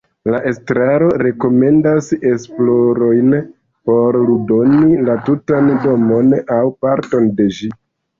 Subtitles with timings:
[0.33, 3.35] La estraro rekomendas esplorojn
[3.89, 7.71] por ludoni la tutan domon aŭ parton de ĝi.